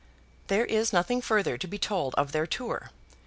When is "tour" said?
2.47-2.89